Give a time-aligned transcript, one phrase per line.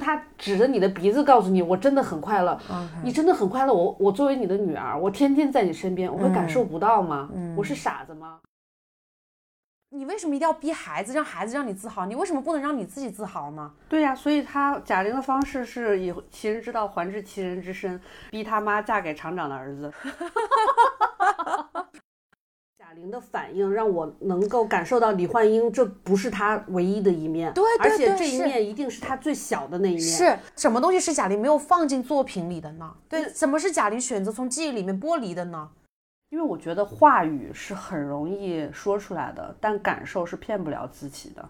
[0.00, 2.58] 他指着你的鼻子告诉你，我真的很快乐。
[3.04, 7.28] 你真的很快乐，我我作为你的女儿，我天天在你身边，我会感受不到吗？
[7.56, 8.40] 我是傻子吗？
[9.92, 12.06] 你为什么一定要逼孩子，让孩子让你自豪？
[12.06, 13.72] 你为什么不能让你自己自豪呢？
[13.88, 19.92] 对呀，所以他贾玲的方式是以其人之道还治其人之身，逼他妈嫁给厂长的儿子。
[22.90, 30.00] 贾玲的反应让我能够感受到李焕英这不是她唯一的一面，对，而且这一面一定是她最小的那一面。
[30.02, 32.92] 是什么东西是贾玲没有放进作品里的呢？
[33.08, 35.70] 对，什么是贾玲选择从记忆里面剥离的呢？
[36.30, 41.48] 因为我觉得话语是很容易说出来的，但感受是骗不了自己的。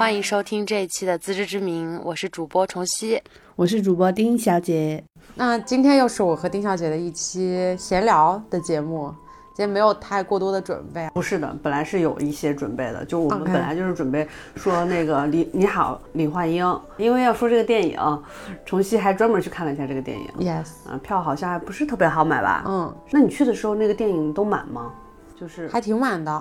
[0.00, 3.22] 欢迎收听这一期的自知之明，我是主播重熙，
[3.54, 5.04] 我是主播丁小姐。
[5.34, 9.14] 那今天又是我和丁小姐的一期闲聊的节目。
[9.48, 18.22] 今天没有太过多的准备，不是的，本来是有一些准备的，就我们本来就是准备说那个李你好李焕英，因为要说这个电影，
[18.64, 22.64] 重熙还专门去看了一下这个电影，yes，啊，票好像还不是特别好买吧？
[22.66, 24.94] 嗯，那你去的时候那个电影都满吗？
[25.38, 26.32] 就是还挺满的，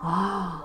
[0.00, 0.64] 啊。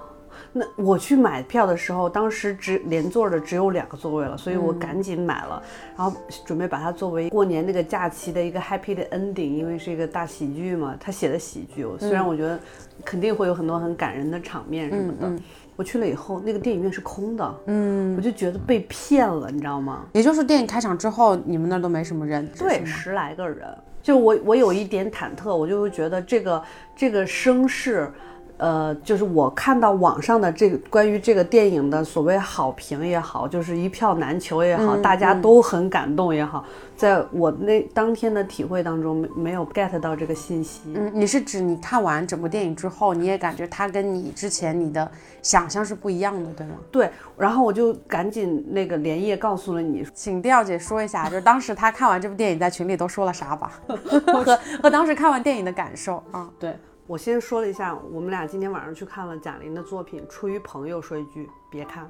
[0.56, 5.62] 那我去买票的时候，当时只连座的只有两个座位了，所以我赶紧买了，
[5.98, 12.60] 然后准备把它作为过年那个假期的一个 happy 的 ending，因为是一个大喜剧嘛，他写的喜剧，虽然我觉得
[13.04, 15.44] 肯定会有很多很感人的场面什么的，
[15.76, 20.06] 我去了以后，那个电影院是空的，嗯，我就觉得被骗了，你知道吗？
[20.12, 23.68] 也就是电影开场之后，你们那都没什么人，对，十来个人，
[24.04, 26.64] 就我我有一点忐忑，我就会觉得这个
[26.96, 28.14] 这个声势。
[28.58, 36.64] 呃，就是我看到网上的这个关于这个电影的所谓好评也好，就是一票难求也好，大家都很感动也好，
[36.96, 40.82] 在我那当天的体会当中，没没有 get 到这个信息。
[40.94, 45.10] 嗯，你是指你看完整部电影之后，你也感觉它跟你之前你的
[45.42, 46.76] 想象是不一样的，对吗？
[46.92, 56.74] 对，然后我就赶紧那个连夜告诉了你，请调姐说一下，就是当时她看完这部电影在群里都说了啥吧， 和和当时看完电影的感受啊，对。
[57.06, 60.26] 我先说了一下，我们俩今天晚上去看了贾玲的作品。
[60.30, 62.10] 出于朋友说一句，别看。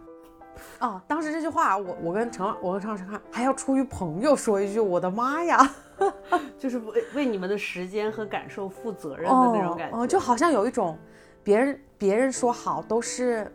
[0.79, 5.67] 哦，当时这句话，我我跟陈，我跟陈老师看，还要出于朋友说一句，我的妈呀，
[6.59, 9.97] 就是为为你们的时间和感受负责任的那种感觉。
[9.97, 10.95] 哦，就好像有一种，
[11.43, 13.51] 别人别人说好都是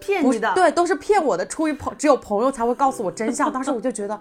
[0.00, 1.44] 骗你的，对，都是骗我的。
[1.44, 3.50] 出于朋，只有朋友才会告诉我真相。
[3.52, 4.20] 当时我就觉得，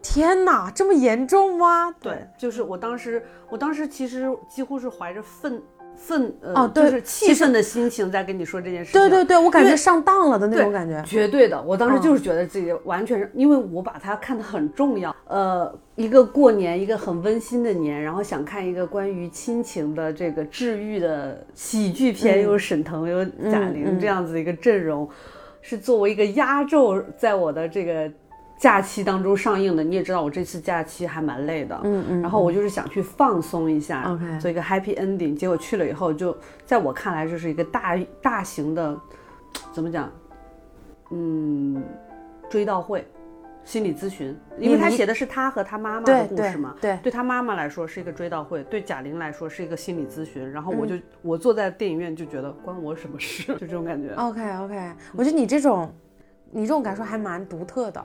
[0.00, 1.92] 天哪，这么严重吗？
[2.00, 3.20] 对，就是我当时，
[3.50, 5.60] 我当时其实几乎是怀着愤。
[5.96, 9.00] 愤呃，就是气愤的心情在跟你说这件事情。
[9.00, 11.02] 对对对，我感觉上当了的那种感觉。
[11.06, 15.14] 绝对的，我当时就是觉得自己完全是因为我把它看得很重要。
[15.26, 25.08] 呃，一个过年，一个很温馨的年，然后想看一个关于亲情的这个治愈的喜剧片，有沈腾，有贾玲这样子一个阵容，
[25.62, 28.10] 是作为一个压轴，在我的这个。
[28.56, 35.34] 假期当中上映的，你也知道我这次假期还蛮累的，嗯嗯，然后我就是想去放松一下，OK，做一个 happy ending。
[35.34, 38.98] 结果去了以后，就在我看来，这是一个大大型的，
[39.72, 40.10] 怎么讲？
[41.10, 41.82] 嗯，
[42.48, 43.06] 追悼会，
[43.64, 50.50] 心理咨询，因为他写的是他和他妈妈的故事嘛，对，对他妈妈来说是一个追悼会，对贾玲来说是一个心理咨询。
[50.50, 54.14] 然后我就我坐在电影院就觉得关我什么事， 就这种感觉。
[54.14, 55.92] OK OK，我觉得你这种，
[56.50, 58.02] 你这种感受还蛮独特的。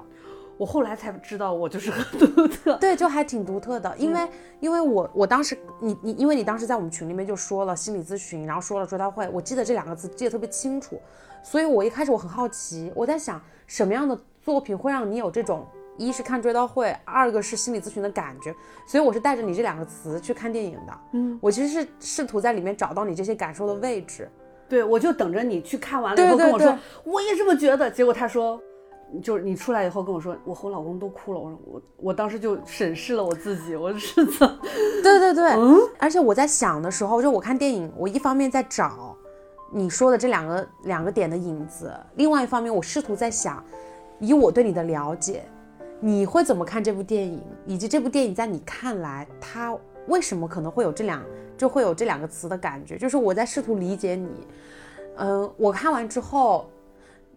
[0.59, 4.27] 我后来才知道，我就是很独特，对，就还挺独特的，因为
[4.59, 10.99] 因为我我当时你你因为你当时在我们群里面就说了心理咨询，然后说了追悼会，我记得这两个字记得特别清楚，
[11.41, 15.65] 所以我一开始我很好奇，我在想什么样的作品会让你有这种
[15.95, 18.53] 一是看追悼会，二个是心理咨询的感觉，
[18.85, 24.29] 所以我是带着你这两个词去看电影的，嗯，我其实是试图在里面找到你这些感受的位置，
[24.67, 28.61] 对我就等着你去看完了以后跟我说，我也这么觉得，结果他说。
[29.23, 31.39] 就是你出来以后跟我说，我和我老公都哭了。
[31.39, 34.59] 我说我我当时就审视了我自己，我是怎？
[35.01, 35.77] 对对对，嗯。
[35.97, 39.15] 而且我在想的时候，就我看电影，我一方面在找
[39.71, 43.63] 你说的这两个两个点的影子，另外一方面我试图在想，
[44.19, 45.43] 以我对你的了解，
[45.99, 49.75] 你会怎么看这部电影，以及这部电影在你看来，它
[50.07, 51.23] 为什么可能会有这两
[51.57, 52.97] 就会有这两个词的感觉？
[52.97, 54.29] 就是我在试图理解你。
[55.17, 56.69] 嗯，我看完之后。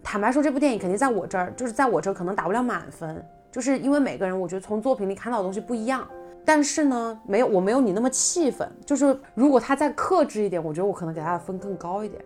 [0.02, 6.06] 坦白说，这部电影肯定在我这儿，就是在我这儿可能打不了满分，就是因为每个人，我觉得从作品里看到的东西不一样。
[6.44, 12.20] 但是呢，没有我没有你那么气愤，就是如果他再克制一点，我觉得我可能给他的分更高一点。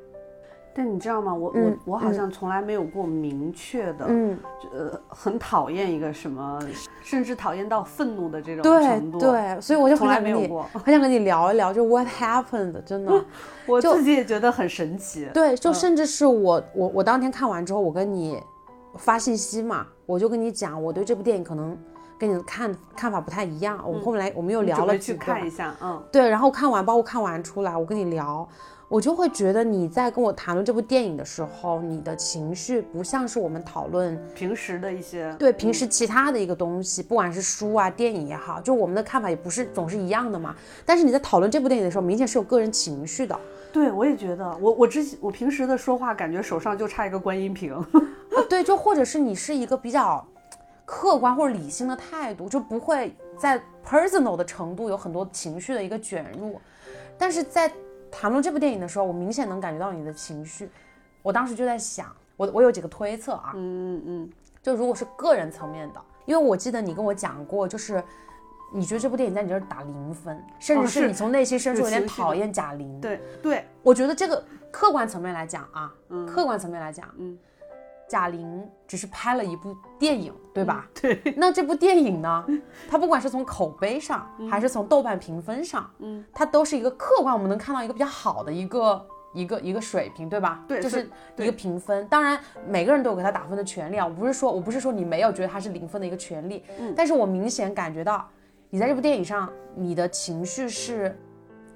[0.76, 1.32] 但你知道吗？
[1.32, 4.38] 我、嗯我我好像从来没有过明确的，嗯，
[4.70, 6.60] 呃，很讨厌一个什么，
[7.02, 10.64] 甚至讨厌到愤怒的这种程度。，对，所以我就从来没有过。
[10.74, 13.24] 很想跟你聊一聊，就 what happened，真的。
[13.66, 15.26] 我自己也觉得很神奇。
[15.32, 18.38] 对，就嗯甚至是我我我当天看完之后，我跟你
[18.98, 21.74] 发信息嘛，我就跟你讲，我对这部电影可能
[22.18, 23.82] 跟你的看看法不太一样。
[23.86, 28.46] 我们后来我们又聊了几看一下，嗯，对，然后看完，包括看完出来，我跟你聊，
[28.88, 40.54] 我就会觉得你在跟我谈论这部电影的时候，你的情绪不像是我们讨论平时的一些对平时其他的一个东西，不管是书啊、电影也好，就我们的看法也不是总是一样的嘛。
[40.84, 43.36] 但是你在讨论这部电影的时候，明显是有个人情绪的。
[43.72, 47.74] 对，我也觉得，我我之前我平时的说话，感觉手上就差一个观音瓶。
[48.36, 50.24] 呃， 对，就或者是你是一个比较
[50.84, 56.60] 客观或者理性的态度，就不会在 personal 的程度有很多情绪的一个卷入。
[57.18, 57.70] 但是在
[58.10, 60.70] 谈论这部电影的时候，我明显能感觉到你的情绪。
[61.22, 64.32] 我当时就在想，我我有几个推测啊，嗯嗯嗯
[64.62, 68.02] 就如果是个人层面的，因为我记得你跟我讲过，就是
[68.72, 73.00] 你觉得这部电影在你这儿打零分，甚至哦是是你从内心深处有点讨厌贾玲。
[73.00, 75.92] 对对，我觉得这个客观层面来讲啊，
[76.26, 77.38] 客观层面来讲，嗯，
[78.08, 80.88] 贾玲只是拍了一部电影，对吧？
[81.00, 82.44] 对， 那这部电影呢，
[82.88, 90.64] 它不管是从口碑上，还是从豆瓣评分上，嗯，它都是一个客观，我们能看到一个比较好的一个一个一个水平，对吧？
[90.68, 92.06] 对就是一个评分。
[92.08, 98.28] 当然，每个人都有给他打分的权利啊，我不是说我不是说你没有觉得他是零分的一个权利，嗯但是我明显感觉到
[98.70, 101.18] 你在这部电影上，你的情绪是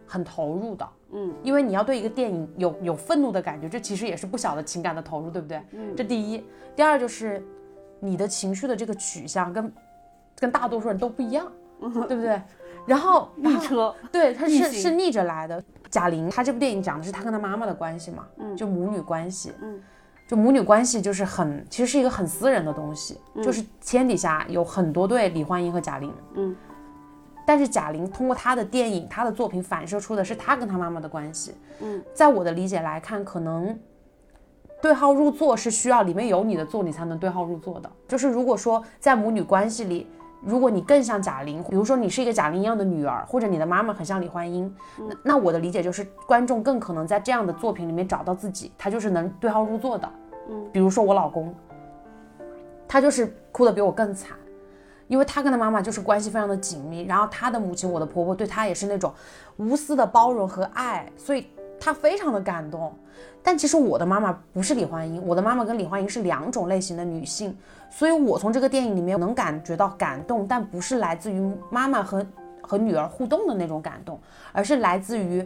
[0.06, 0.88] 很投入的。
[1.12, 5.60] 嗯，因为你要对一个电影有有愤怒的感觉，这其实也是不小的情感的投入，对不对？
[5.72, 6.44] 嗯，这第一，
[6.76, 7.42] 第二就是
[7.98, 9.72] 你的情绪的这个取向跟
[10.38, 12.40] 跟大多数人都不一样，对不对？
[12.86, 15.62] 然后， 逆车，对，他是是逆着来的。
[15.90, 19.82] 贾玲，她这部电影讲的是她跟她妈妈的关系嘛，嗯，就母女关系，嗯，
[20.28, 26.54] 就母女关系就是很，其实是一个很私人的东西，就是天底下有很多对李焕英和贾玲，嗯，
[27.46, 33.78] 但是贾玲通过她的电影、她的作品反射出的是她跟她妈妈的关系，嗯，在我的理解来看，可能
[34.80, 37.90] 对号入座是需要里面有你的座，你才能对号入座的。
[38.08, 40.06] 就是如果说在母女关系里，
[40.42, 50.08] 如果你更像贾玲，比如说你是一个贾玲一样的女儿，或者你的妈妈很像李焕英，那那我的理解就是观众更可能在这样的作品里面找到自己，他就是能对号入座的。
[50.48, 51.54] 嗯，比如说我老公，
[52.88, 54.34] 他就是哭得比我更惨。
[55.10, 59.12] 因为他跟他妈妈就是关系非常的紧密，然后他的母亲，我的婆婆对他也是那种
[59.56, 61.48] 无私的包容和爱，所以
[61.80, 62.94] 他非常的感动。
[63.42, 67.58] 但其实我的妈妈不是李焕英，我的妈妈跟李焕英是两种类型的女性，
[67.90, 72.24] 所以我从这个电影里面能感觉到感动，但不是来自于妈妈和
[72.62, 74.16] 和女儿互动的那种感动，
[74.52, 75.44] 而是来自于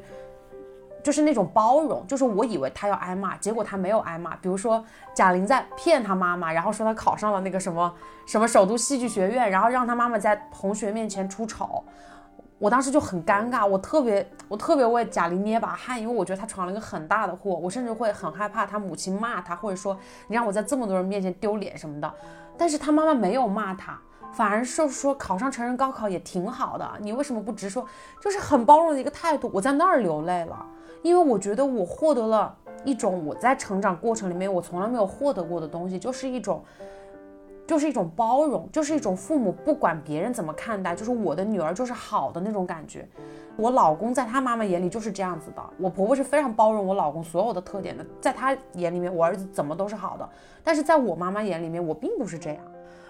[1.04, 4.34] 就是那种包容，就是我以为他要挨骂，结果他没有挨骂。
[4.36, 4.82] 比如说
[5.14, 7.94] 贾玲在骗他妈妈，然后说他考上了那个什么
[8.26, 11.84] 什么首都戏剧学院，然后让他妈妈在同学面前出丑。
[12.58, 19.98] 我当时就很尴尬，我特别我特别为贾玲捏把汗，因为我觉得她闯了一个很大的祸，我甚至会很害怕她母亲骂她，或者说
[20.28, 22.14] 你让我在这么多人面前丢脸什么的。
[22.56, 23.98] 但是她妈妈没有骂她，
[24.32, 27.84] 反而是说考上成人高考也挺好的，你为什么不直说？
[28.20, 29.50] 就是很包容的一个态度。
[29.52, 30.64] 我在那儿流泪了，
[31.04, 36.64] 因为我觉得我获得了一种我在成长过程里面我从来没有获得过的东西，就是一种。
[37.66, 43.08] 就是一种包容，就是一种父母不管别人怎么看待，就是我的女儿就是好的那种感觉。
[43.56, 50.28] 我老公在他妈妈眼里就是这样子的，我婆婆是非常包容我老公所有的特点的，在她眼里面我儿子怎么都是好的，
[50.62, 52.58] 但是在我妈妈眼里面我并不是这样，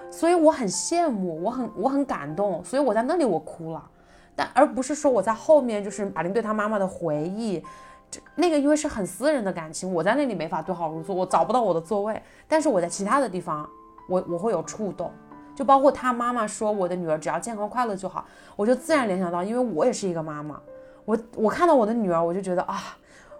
[0.08, 3.90] 所以我很羡慕，我很我很感动，所以我在那里我哭了，
[4.36, 7.64] 但而不是说我在后面就是马玲对他妈妈的回忆。
[8.10, 12.22] 这那个因为是很私人的感情，我在那里没法对号入座，我找不到我的座位。
[12.46, 13.68] 但是我在其他的地方，
[14.08, 15.10] 我我会有触动，
[15.54, 18.24] 就包括他妈妈说我的女儿只要健康快乐就好，
[18.54, 20.60] 我就自然联想到，因为我也是一个妈妈，
[21.04, 22.96] 我我看到我的女儿，我就觉得啊，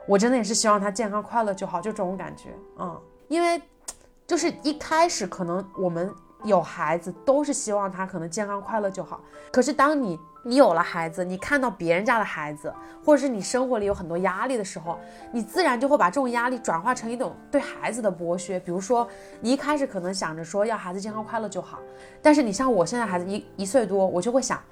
[0.08, 2.48] 我真的也是希望她健康快乐就好，就这种感觉，
[2.78, 3.60] 嗯，因为
[4.26, 9.20] 就是一开始可能我们有孩子都是希望他可能健康快乐就好，
[9.52, 12.72] 可是当你你有了孩子，你看到别人家的孩子，
[13.02, 14.98] 或者是你生活里有很多压力的时候，
[15.32, 18.60] 你自然就会把这种压力转化成一种对孩子的剥削。
[18.60, 19.08] 比如说，
[19.40, 21.78] 你一开始可能想着说要孩子健康快乐就好，
[22.20, 24.62] 但是你像我现在孩子一一岁多，我就会想，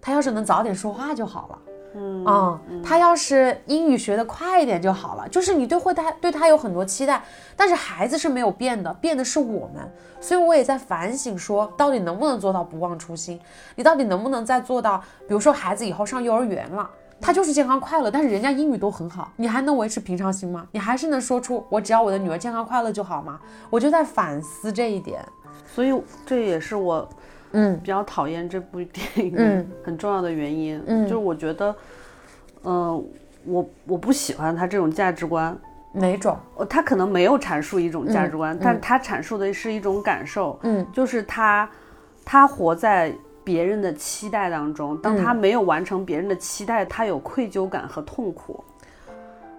[0.00, 1.58] 他要是能早点说话就好了。
[1.94, 5.28] 嗯他要是英语学得快一点就好了。
[5.28, 7.22] 就是你对会他对他有很多期待，
[7.56, 9.92] 但是孩子是没有变的，变的是我们。
[10.20, 13.40] 所以我也在反省说，到底能不能做到不忘初心？
[13.74, 14.98] 你到底能不能再做到？
[15.26, 16.88] 比如说孩子以后上幼儿园了，
[17.20, 20.66] 他就是健康快乐，但是人家英语都很好，你还能维持平常心吗？
[20.70, 23.40] 你还是能说出我只要我的女儿健康快乐就好吗？
[23.68, 25.24] 我就在反思这一点。
[25.74, 25.92] 所以
[26.26, 27.08] 这也是我
[27.52, 27.78] 嗯。
[27.80, 29.66] 比较讨厌这部电影嗯。
[29.84, 31.04] 很重要的原因，嗯。
[31.04, 31.74] 就是我觉得，
[32.64, 33.04] 嗯、
[33.44, 35.56] 我我不喜欢他这种价值观。
[35.94, 36.36] 哪种？
[36.56, 40.86] 呃他可能没有阐述一种价值观，嗯但他阐述的是一种感受，嗯。
[40.92, 41.68] 就是他
[42.24, 43.12] 他活在
[43.44, 48.64] 别人的期待当中，当他没有完成别人的期待，他有愧疚感和痛苦。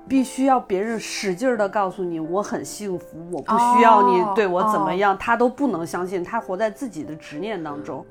[0.08, 8.06] 必须要别人使劲的告诉你我很幸福，我不需要你哦对我怎么样，他都不能相信，他活在自己的执念当中。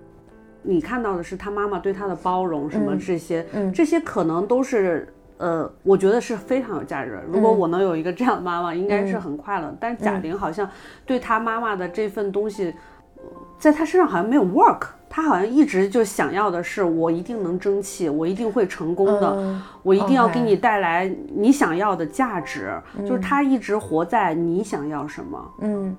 [0.63, 7.23] 你看到的是他妈妈对他的包容，什么这些，这些可能都是呃，我觉得是非常有价值的。
[7.27, 9.75] 如果我能有一个这样的妈妈，应该是很快乐。
[9.81, 10.69] 但是贾玲好像
[11.05, 12.73] 对她妈妈的这份东西，
[13.17, 13.23] 呃
[13.59, 14.87] 在她身上好像没有 work。
[15.15, 22.73] 她好像一直就想要的是，我一定能争气，我一定会成功的，嗯我一定要给你带来你想要的价值。
[23.01, 25.55] 就是他一直活在你想要什么。
[25.61, 25.95] 嗯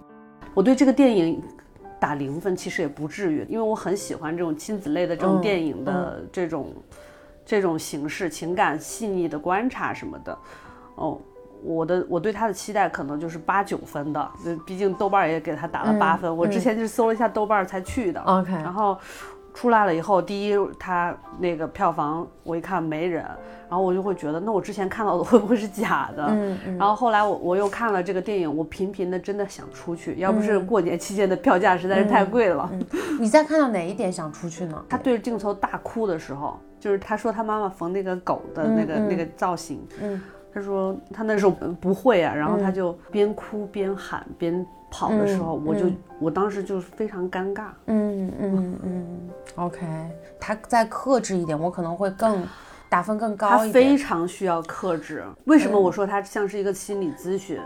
[0.55, 1.39] 我对这个电影
[1.99, 6.73] 打零分，其实也不至于，因为我很喜欢这种亲子类的这种嗯电影的这种、
[7.45, 10.37] 这种形式，情感细腻的观察什么的。
[10.95, 11.19] 哦，
[11.63, 16.35] 我的我对他的期待可能就是八九分的，呃毕竟豆瓣儿也给他打了八分。
[16.35, 18.21] 我之前就是搜了一下豆瓣儿才去的。
[18.21, 18.97] ，OK，然后
[19.53, 23.23] 出来了以后，第一他那个票房我一看没人，
[23.69, 26.25] 然后我就会觉得，那我之前看到的 会不会是假的？
[26.29, 32.69] 嗯嗯然后后来我我又看了这个电影，我频频的真的想出去，要不是过年期间的票价实在是太贵了。
[33.19, 34.83] 你在看到哪一点想出去呢？
[34.89, 40.19] 他对着镜头大哭的时候，就是他说他妈妈缝那个狗的那个、那个造型，嗯，
[40.53, 45.85] 他说他那时候不会啊，然后他就边哭边喊边跑的时候，我就
[46.19, 47.65] 我当时就是非常尴尬。
[47.87, 49.79] 嗯嗯嗯，OK，
[50.39, 52.45] 他再克制一点，我可能会更
[52.89, 53.97] 打分更高一非。
[53.97, 55.23] 常需要克制。
[55.45, 57.59] 为什么我说他像是一个心理咨询？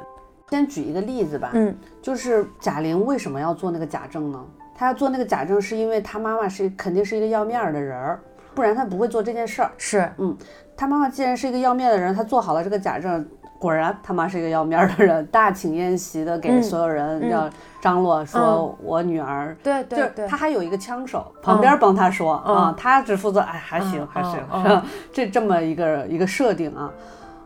[0.50, 4.46] 先举一个例子吧，嗯，就是贾玲为什么要做那个假证呢？
[4.74, 8.20] 她要做那个假证是因为她妈妈是肯定是一个要面儿的人儿，
[8.58, 9.72] 不然他不会做这件事儿。
[9.78, 10.36] 是，嗯，
[10.76, 13.24] 他妈妈既然是一个要面的人，他做好了这个假证，
[13.60, 17.48] 果然他妈是一个要面儿的人，大请宴席的给所有人要
[17.80, 19.56] 张罗说我女儿。
[19.64, 24.82] 就是对对对，他还有一个枪手旁边帮他说、啊，他只负责哎还行、嗯还行？
[25.14, 26.92] 这这么一个一个设定啊，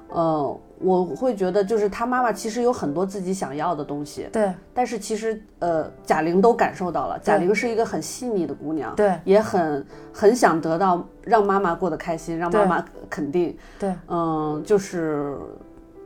[0.07, 4.51] 呃，我会觉得就是他妈妈其实有很多自己想要的东西，对。
[4.73, 9.13] 但是其实呃贾玲都感受到了，贾玲是一个很细腻的姑娘，对。
[9.23, 15.37] 也很很想得到让妈妈过得开心，让妈妈肯定，对，嗯，就是。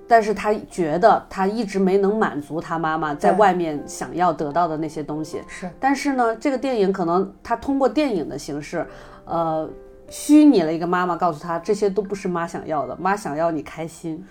[0.08, 8.86] 但是她觉得她一直没能满足她妈妈在外面想要得到的那些东西，是，但是呢，这个电影可能她通过电影的形式，
[9.25, 9.67] 呃，
[10.08, 14.24] 虚拟了一个妈妈，告诉她这些都不是妈想要的，妈想要你开心。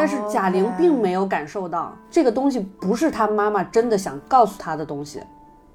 [0.00, 5.22] 但是贾玲并没有感受到这个东西不是她妈妈真的想告诉她的东西，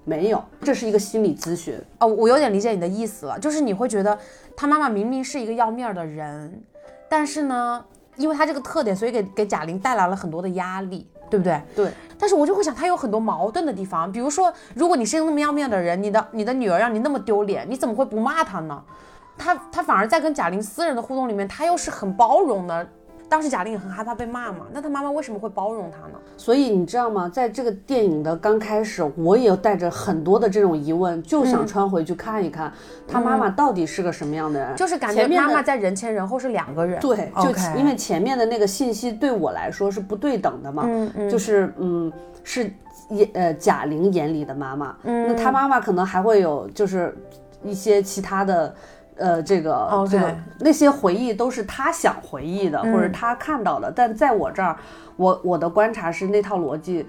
[0.04, 1.80] 没有，这是一个心理咨询。
[2.00, 4.18] 哦，我有点理解你的意思了，就是你会觉得
[4.58, 6.60] 她妈妈明明是一个要面儿的人，
[7.08, 11.62] 但是呢，因为她这个特点，所以给给贾玲带来了很多的压力，对不对？
[11.76, 18.84] 对，但是我就会想，他有很多矛盾的地方，比如说，如果你是一个那么要面的人，你的你的女儿让你那么丢脸，你怎么会不骂她呢？
[19.38, 22.88] 他他反而在跟贾玲私人的互动里面，他又是很包容的。
[23.28, 26.20] 当时贾玲也很害怕被骂嘛，那她妈妈为什么会包容她呢？
[26.38, 27.28] 所以你知道吗？
[27.28, 32.72] 在这个电影的刚开始，我也带着很多的这种疑问，就想穿回去看一看，
[33.08, 34.76] 她妈妈到底是个什么样的人。
[34.76, 37.00] 就是感觉妈妈在人前人后是两个人。
[37.00, 42.12] 对，就因为前面的那个信息对我来说是不对等的嘛，嗯嗯就是嗯
[42.44, 42.72] 是
[43.10, 47.18] 眼呃贾玲眼里的妈妈，嗯那她妈妈可能还会有就是
[47.64, 48.74] 一些其他的。
[49.18, 54.78] 呃，这个这个那些回忆都是他想回忆的，或者他看到的，但在我这儿，
[55.16, 57.06] 我我的观察是那套逻辑，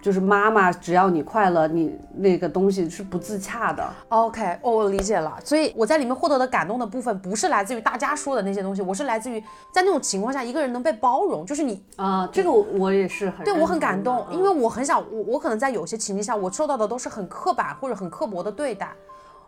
[0.00, 3.86] 就是妈妈只要你快乐，你那个东西是不自洽的。
[4.08, 5.38] OK，哦，我理解了。
[5.44, 9.38] 所以我在里面获得的感动的部分，不是来自于大家说的那些东西，我是来自于
[9.72, 18.90] 在那种情况下，一个人能被包容，就是你啊、这个我我也是很对我很感动，嗯因为我很想，我我可能在有些情境下，我受到的都是很刻板或者很刻薄的对待，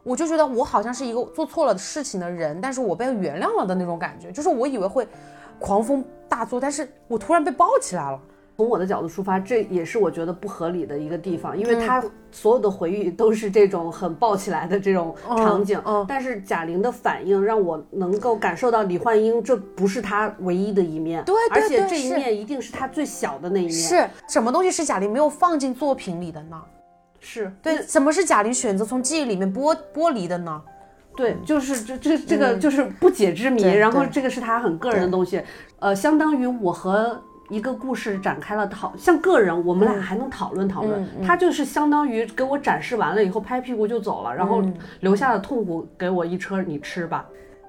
[0.05, 5.09] 我就觉得我好像是一个做错了事情的人，但是我被原谅了的那种感觉，就是我以为会
[5.59, 8.21] 狂风大作，但是我突然被抱起来了。
[8.57, 26.63] 从我的角度出发，这也是我觉得不合理的一个地方，因嗯为他所有的回忆都是这种很抱起来的这种场景，嗯但是贾玲的反应让我能够感受到李焕英这不是她唯一的一面，对对而且这一面一定是她最小的那一面，是什么东西是贾玲没有放进作品里的呢？
[27.25, 27.51] 是。
[27.63, 30.63] 对，什么是贾玲选择从记忆里面剥剥离的呢？
[31.17, 35.41] 对，就是这这这个就是不解之谜，对然后这个是他很个人的东西，
[35.79, 44.61] 呃，相当于我和一个故事展开了讨，像个人我们俩还能讨论讨论，他就是相当于给我展示完了以后拍屁股就走了，然后
[45.01, 47.25] 留下的痛苦给我一车你吃吧，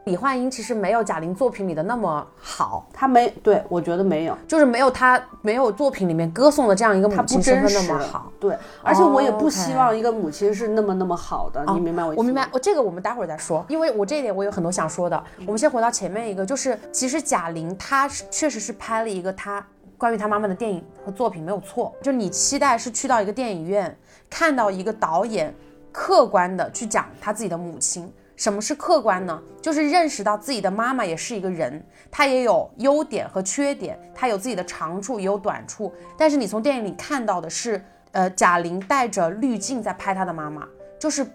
[0.05, 8.31] 李焕英其实没有贾玲作品里的那么好，她没对我觉得没有，就是没有她没有作品里面歌颂的这样一个母亲身份真实那么好。
[8.39, 12.19] 对，而且我也不希望一个母亲是那么那么好的，你明白我意思吗？
[12.19, 15.23] 我明白，我这个我们待会儿再说，因为我这一点我有很多想说的。
[15.39, 19.65] 我们先回到前面一个，就是其实贾玲她是确实是拍了一个她
[19.97, 23.97] 关于她妈妈的电影和作品没有错，就你期待是去到一个电影院
[24.29, 25.51] 看到一个导演
[25.91, 28.13] 客观的去讲他自己的母亲。
[28.35, 29.41] 什么是客观呢？
[29.61, 35.93] 就是认识到自己的妈妈也是一个人，她也有优点和缺点，她有自己的长处也有短处。
[36.17, 40.67] 但是你从电影里看到的是，呃，贾玲带着滤镜在拍她的妈妈，
[40.99, 41.25] 就是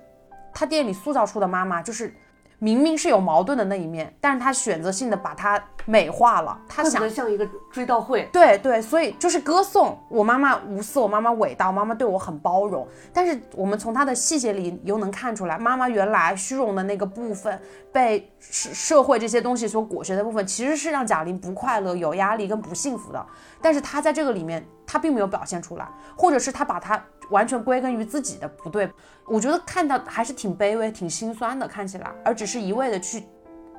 [0.52, 2.14] 她电影里塑造出的妈妈，就是
[2.58, 5.58] 明明是有矛盾的那一面，但是她选择性的把她
[5.90, 6.56] 美化了。
[6.68, 12.86] 他特想别像一个追悼会，对对，所以就是歌颂我妈妈无私，我妈妈伟大，我妈妈对我很包容。
[13.12, 17.60] 但是我们从她的细节里又能看出来，妈妈原来虚荣的那个部分，
[17.92, 23.26] 被社社会这些东西所裹挟的部分，其实是让贾玲不快乐、有压力跟不幸福的。
[23.60, 28.88] 但是她在这个里面，她并没有表现出来，或者是她把她完全归根于自己的不对。
[29.26, 33.24] 我觉得看到还是挺卑微、挺心酸的，看起来，而只是一味的去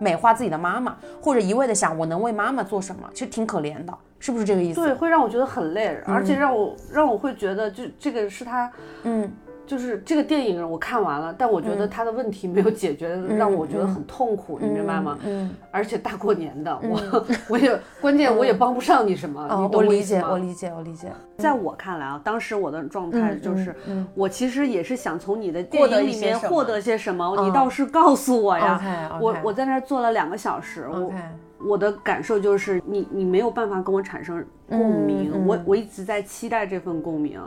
[0.01, 4.81] 美化自己的妈妈，或者一味的想我能为妈妈做什么，其实挺可怜的，是不是这个意思？
[4.81, 8.71] 对，会让我觉得很累，而且让我让我会觉得，就这个是他，
[9.03, 9.31] 嗯，
[9.71, 15.17] 就是这个电影我看完了，但我觉得他的问题没有解决，让我觉得很痛苦，你明白吗？
[15.23, 21.07] 嗯，而且大过年的，我 我也关键我也帮不上你什么，哦你，懂我理解，我理解，我理解。
[21.37, 23.73] 在我看来啊，当时我的状态就是，
[24.13, 29.17] 我其实也是想从你的电影里面获得些什么，你倒是告诉我呀。
[29.21, 31.13] 我我在那儿坐了两个小时，我
[31.69, 37.39] 我的感受就是你你没有办法跟我产生共鸣，我我一直在期待这份共鸣，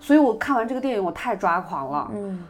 [0.00, 2.42] 所以我看完这个电影我太抓狂了，嗯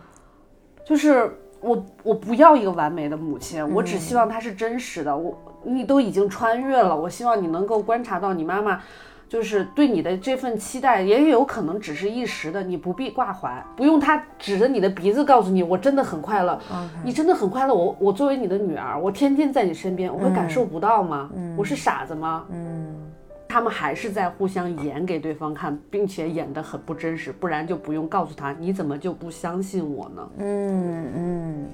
[0.85, 5.15] 就是我我不要一个完美的母亲，我只希望她是真实的。
[5.15, 8.81] 我你都已经穿越了，我希望你能够观察到你妈妈。
[9.29, 16.59] 就是对你的这份期待，也有可能只是一时的，你不必挂怀，不用他指着你的鼻子告诉你，我真的很快乐。
[17.05, 21.31] 你真的很快乐，我我作为你的女儿，我天天在你身边，我会感受不到吗？
[21.57, 22.45] 我是傻子吗？
[22.51, 23.10] 嗯
[23.51, 30.31] 他们还是在互相演给对方看，并且演得很不真实，不然就不用告诉他，你怎么就不相信我呢？
[30.39, 31.69] 嗯嗯，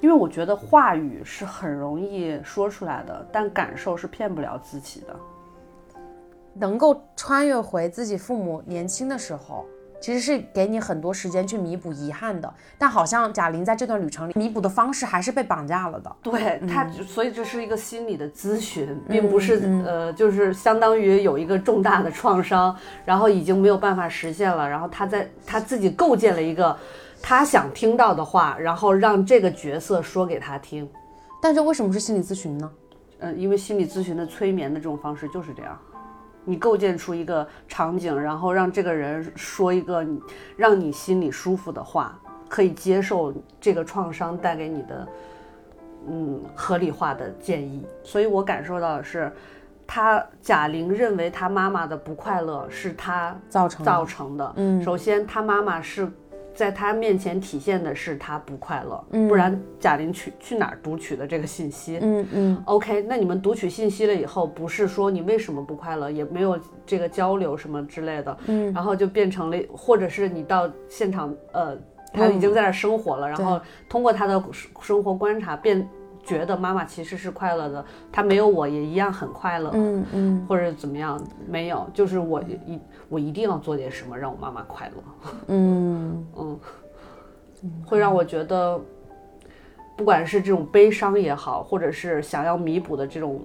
[0.00, 5.14] 因为我觉得话语是很容易说出来的，但感受是骗不了自己的。
[6.52, 9.64] 能够穿越回自己父母年轻的时候，
[10.00, 12.52] 其实是给你很多时间去弥补遗憾的。
[12.76, 16.16] 但好像贾玲在这段旅程里弥补的方式还是被绑架了的。
[16.22, 26.76] 对他，所以这是一个心理的咨询，并不是、呃，就是相当于有一个重大的创伤，然后已经没有办法实现了，然后她在她自己构建了一个
[27.20, 30.88] 她想听到的话，然后让这个角色说给她听。
[31.40, 32.70] 但是为什么是心理咨询呢？
[33.20, 35.76] 呃，因为心理咨询的催眠的这种方式就是这样，
[36.48, 40.02] 你构建出一个场景，然后让这个人说一个
[40.56, 45.08] 让你心里舒服的话，可以接受这个创伤带给你的
[46.08, 47.86] 嗯合理化的建议。
[48.02, 49.30] 所以我感受到的是，
[49.86, 54.52] 他贾玲认为他妈妈的不快乐是他造成造成的。
[54.56, 56.10] 嗯，首先他妈妈是。
[56.58, 62.00] 在他面前体现的是他不快乐，不然贾玲去去哪儿读取的这个信息？
[62.02, 62.62] 嗯嗯。
[62.64, 71.78] OK，那你们读取信息了以后，不是说你为什么不快乐，也没有这个交流什么之类的，嗯，然后就变成了，或者是你到现场，呃，
[72.12, 74.42] 他已经在那儿生活了，然后通过他的
[74.80, 75.88] 生活观察，变
[76.28, 80.46] 觉得妈妈其实是快乐的，她没有我也一样很快乐，嗯嗯。
[80.46, 86.26] 或者怎么样，没有，就是我一我一定要做点什么让我妈妈快乐， 嗯。
[86.36, 86.60] 嗯，
[87.86, 88.78] 会让我觉得，
[89.96, 93.40] 不管是这种悲伤也好，或者是想要弥补的这种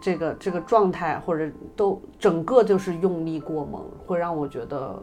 [0.00, 4.94] 这个这个状态，或者都整个就是用力过猛，会让我觉得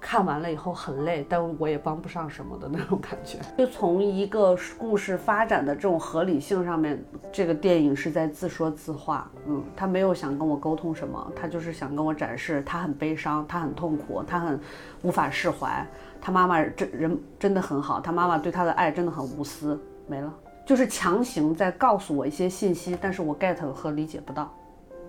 [0.00, 3.38] 看完了以后很累，但我也帮不上什么的那种感觉。
[3.58, 9.28] 就从一个故事发展的这种合理性上面，这个电影是在自说自话。
[9.46, 14.60] 嗯，他没有想跟我沟通什么，他就是想跟我展示他很悲伤，他很痛苦，他很
[15.02, 15.84] 无法释怀。
[16.20, 20.32] 他妈妈真人真的很好，他妈妈对他的爱真的很无私，没了，
[20.64, 24.52] 就是强行在告诉我一些信息，但是我 get 和理解不到，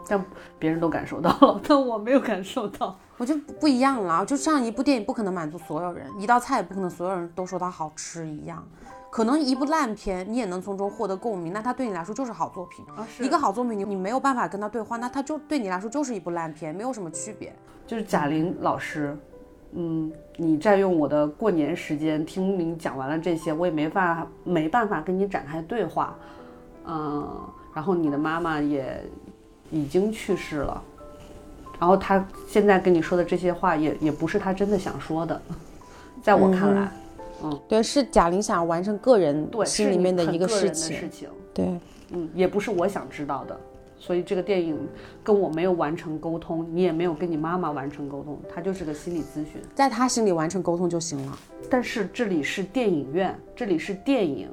[0.08, 0.24] 但
[0.60, 2.98] 别人都感受到了，但我没有感受到。
[3.18, 8.64] 我就不一样了，就像一部电影不可能满足所有人，一道菜也不可能所有人都说它好吃一样。
[9.10, 12.86] 可能一部烂片你也能从中获得共鸣，那它对你来说就是好作品。
[13.20, 17.52] 一个好作品，你你没有办法跟他对话，那他就对你来说就是一部烂片，没有什么区别。
[17.88, 19.18] 就是贾玲老师，
[19.72, 26.16] 嗯，你占用我的过年时间，听您讲完了这些，我也没办法没办法跟你展开对话，
[26.86, 27.28] 嗯，
[27.74, 29.04] 然后你的妈妈也
[29.72, 30.84] 已经去世了，
[31.80, 35.42] 然后他现在跟你说的这些话也也不是他真的想说的，
[36.22, 36.92] 在我看来，
[37.44, 40.98] 嗯对，是贾玲想完成个人对，心里面的一个很个人的情。
[40.98, 41.80] 事情，对，
[42.12, 43.60] 嗯，也不是我想知道的。
[44.00, 44.78] 所以这个电影
[45.24, 49.60] 跟我没有完成沟通，你也没有跟你妈妈完成沟通，他就是个心理咨询。
[49.74, 51.38] 在他心里完成沟通就行了。
[51.68, 54.50] 但是这里是电影院，这里是电影，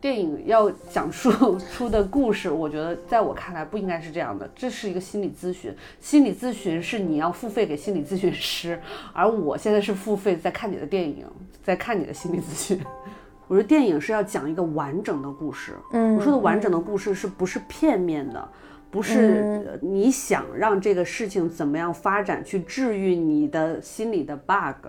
[0.00, 4.48] 电影要讲述 出的故事，我觉得在我看来不应该是这样的。
[4.54, 8.80] 这是一个心理咨询，心理咨询是你要付费给心理咨询师，
[9.12, 11.26] 而我现在是付费在看你的电影，
[11.62, 12.80] 在看你的心理咨询。
[13.48, 18.48] 我说电影是要讲一个完整的故事，嗯，我说的完整的故事是不是片面的？
[18.90, 24.88] 不是呃你想让这个事情怎么样发展，去治愈你的心理的 bug。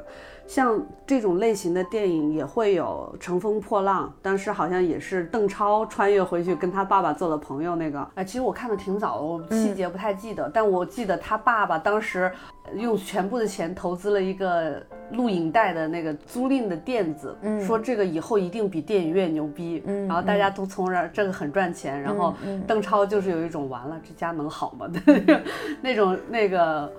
[0.49, 8.05] 像这种类型的电影也会有《乘风破浪》，当时好像也是邓超穿越回去跟他爸爸做了朋友那个。
[8.15, 12.31] 哎，其实我看的挺早的，我细节不太记得，但我记得他爸爸当时
[12.75, 14.81] 用全部的钱投资了一个
[15.11, 22.33] 录影带的那个租赁的店子，说这个以后一定比电影院牛逼，然后大家都从这儿这个很赚钱，然后
[22.65, 25.41] 邓超就是有一种完了这家能好吗的
[25.79, 26.91] 那种那个。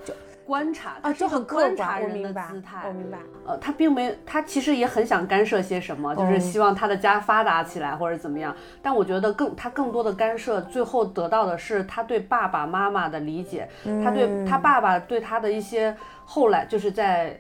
[0.50, 3.18] 观察啊，就很客观察，我人的明白，姿态，我明白。
[3.46, 8.52] 呃，他并没，他其实也很想干涉些什么，就是希望他的家发达起来或者怎么样。
[8.82, 13.68] 但我觉得更他更多的干涉，最后得到的是他对爸爸妈妈的理解，
[14.02, 17.38] 他对他爸爸对他的一些后来就是在，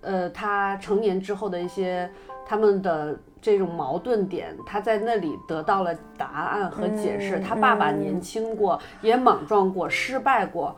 [0.00, 2.10] 呃，他成年之后的一些
[2.46, 7.38] 他们的这种矛盾点，他在那里得到了答案和解释。
[7.40, 10.74] 他爸爸年轻过，也莽撞过，失败过。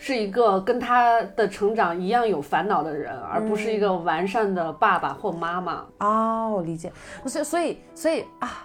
[0.00, 5.84] 是一个跟他的成长一样有烦恼的人，而不是一个完善的爸爸或妈妈。
[5.98, 6.92] 哦，我理解。
[7.26, 8.64] 所以，所以，所以啊，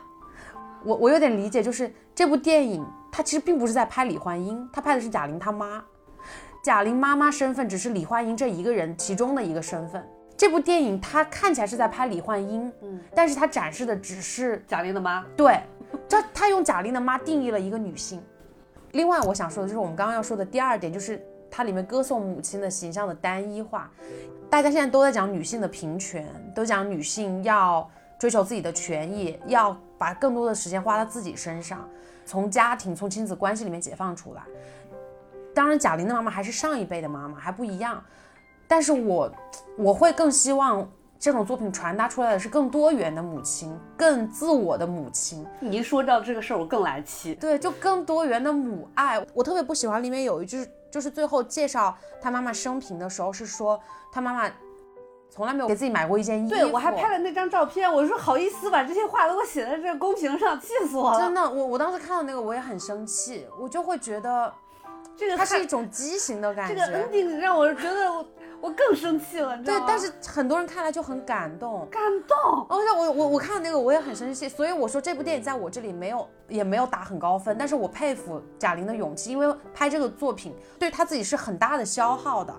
[0.83, 5.83] 我我有点理解，就是这部电影它其实并不是在拍李焕英，他拍的是贾玲他妈。
[6.63, 10.01] 贾玲妈妈身份只是李焕英这一个人其中的一个身份。
[10.37, 15.59] 这部电影它看起来是在拍李焕英，嗯，但是它展示的只是贾玲的妈，对，
[16.07, 18.21] 这他用贾玲的妈定义了一个女性。
[18.93, 23.91] 另外，我想说的就是我们刚刚要说的第二点，就是它里面歌颂母亲的形象的单一化。
[24.49, 31.87] 大家现在都在讲女性的平权，都讲女性要追求自己的权益，要把更多的时间花在自己身上，
[32.23, 34.43] 从家庭、从亲子关系里面解放出来。
[35.55, 38.03] 当然，贾玲的妈妈还是上一辈的妈妈，还不一样。
[38.67, 39.31] 但是我
[39.77, 40.87] 我会更希望
[41.23, 45.47] 这种作品传达出来的是更多元的母亲，更自我的母亲。
[45.61, 47.33] 你一说到这个事儿，我更来气。
[47.35, 49.25] 对，就更多元的母爱。
[49.33, 53.79] 我特别不喜欢里面有一句，就是最后介绍他妈妈生平的时候，是说
[54.11, 54.51] 他妈妈
[55.29, 56.49] 从来没有给自己买过一件衣服。
[56.49, 61.19] 对我还拍了那张照片，我说好意思把这些话都给我写在这个公屏上，气死我了。
[61.21, 64.53] 真的，我我当时看到那个我也很生气，我就会觉得
[65.15, 66.75] 这个它是一种畸形的感觉。
[66.85, 68.25] 这个 ending 让我觉得
[68.63, 71.85] 我我更生气了，你知道吗？，对但是很多人看来就很感动。
[71.91, 72.65] 感动。
[72.69, 82.55] 而且我我我看到那个我也很生气，所以我说这部电影在我这里没有也没有打很高分，但是我佩服贾玲的勇气，因为拍这个作品对她自己是很大的消耗的。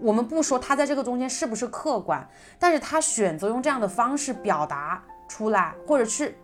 [0.00, 2.24] 我们不说她在这个中间是不是客观，
[2.56, 6.38] 但是她选择用这样的方式表达出来，或者是。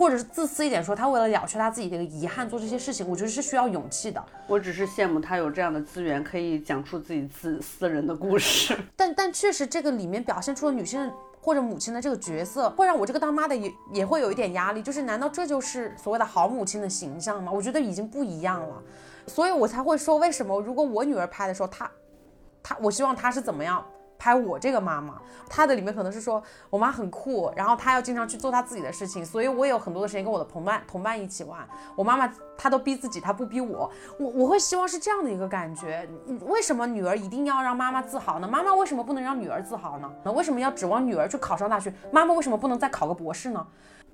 [0.00, 4.24] 或者是自私一点说，他为了了却他自己的一个遗憾做这些事情，我觉得是需要勇气的。
[4.46, 8.74] 我只是羡慕他有这样的资源，可以讲述自己自私人的故事。
[8.96, 14.82] 但但确实这个里面表现出了女性或者母亲的这个角色，会让我这个当妈的也也会有一点压力。
[14.82, 17.52] 就是难道这就是所谓的好母亲的形象吗？
[17.52, 18.82] 我觉得已经不一样了，
[19.26, 21.90] 所以我才会说，为什么如果我女儿拍的时候，她
[22.62, 23.84] 她我希望她是怎么样。
[24.20, 25.14] 拍我这个妈妈，
[25.48, 31.66] 她的里面可能是说我妈很酷，然后她要经常去做她自己的事情，所以我也有很多的时间跟我的同伴同伴一起玩。
[31.96, 36.06] 我妈妈她都逼自己，她不逼我，我我会希望是这样的一个感觉。
[36.42, 38.46] 为什么女儿一定要让妈妈自豪呢？
[38.46, 40.10] 妈妈为什么不能让女儿自豪呢？
[40.22, 41.90] 那为什么要指望女儿去考上大学？
[42.12, 43.66] 妈妈为什么不能再考个博士呢？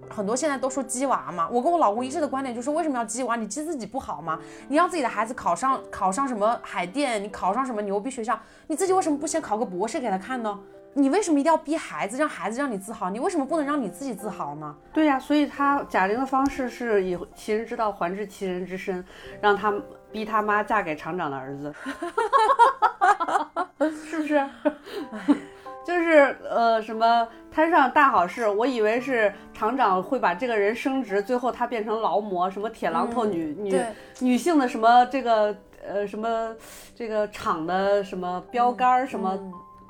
[0.08, 3.36] 很多现在都说鸡娃嘛，我跟我老公一致的观点就是，为什么要鸡娃？
[3.36, 4.38] 你鸡自己不好吗？
[4.68, 10.58] 你让自己的孩子考上考上什么海淀，你考上什么牛逼学校，你自己为什么不先考个博士给他看呢？
[10.98, 13.10] 你为什么一定要逼孩子，让孩子让你自豪？
[13.10, 14.74] 你为什么不能让你自己自豪呢？
[14.94, 19.04] 对呀、所以他贾玲的方式是以其人之道还治其人之身，
[19.40, 19.74] 让他
[20.10, 21.74] 逼他妈嫁给厂长的儿子，
[24.06, 24.48] 是不是？
[25.86, 33.80] 就是呃什么摊上大好事，我以为是厂长会把这个人升职，最后他变成劳模，什么铁榔头女、女
[34.18, 36.52] 女性的什么这个呃什么
[36.96, 39.38] 这个厂的什么标杆儿、什么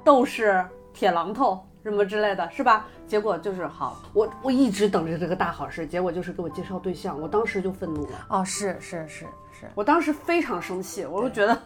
[0.05, 2.87] 斗士、铁榔头什么之类的，是吧？
[3.07, 11.59] 结果就是好，我我一直等着这个大好事，结果就是给我介绍对象，我当时就愤怒了，哦，是是是是，我当时非常生气，我就觉得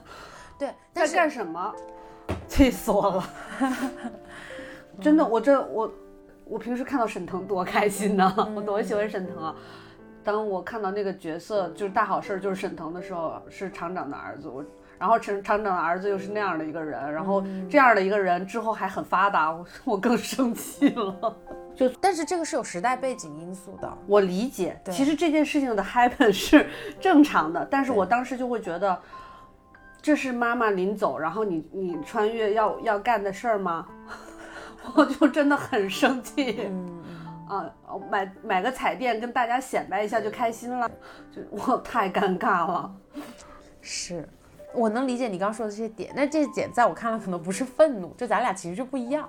[0.56, 1.74] 对，在干什么？
[2.50, 3.24] 气死我了！
[5.00, 5.90] 真的，我这我
[6.44, 9.54] 我平时看到沈腾多开心呐、我多喜欢沈腾啊！
[10.24, 14.64] 当我看到那个角色就是大好事儿就是沈腾的时候，是厂长的儿子，我
[14.98, 21.36] 然后厂厂长的儿子又是那样的一个人，然后这样的一个人之后还很发达，我我更生气了。
[21.74, 26.68] 就但是这个是有时代背景因素的，我理解，对其实这件事情的 happen 是
[27.00, 29.00] 正常的，但是我当时就会觉得，
[30.02, 33.86] 这是妈妈临走，然后你你穿越要要干的事儿吗？
[34.96, 36.68] 我就真的很生气。
[36.70, 37.02] 嗯
[37.48, 37.72] 啊，
[38.10, 40.88] 买买个彩电跟大家显摆一下就开心了，
[41.30, 42.92] 就我太尴尬了。
[43.80, 44.28] 是。
[44.72, 49.28] 我能理解你刚刚说的这些点，但这些点在我看来可能不是愤怒，就咱俩其实就不一样。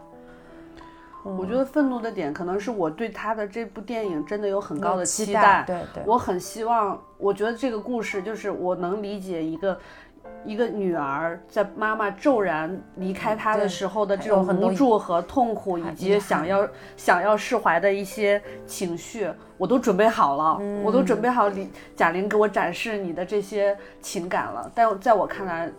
[1.23, 9.79] 我觉得愤怒的点可能是我对他的这部电影真的有很高的期期待，对对，我很希望，我觉得这个故事就是我能理解一个
[10.43, 24.71] 一个女儿在妈妈骤然离开她的时候的这种很无助和痛苦，以及想要想要释怀的一些情绪，我都准备好了，我都准备好李贾玲给我展示你的这些情感了。
[24.73, 25.71] 但在我看来，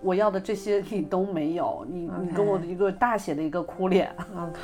[0.00, 4.10] 我要的这些你都没有，你你跟我的一个大写的一个哭脸。
[4.34, 4.60] OK，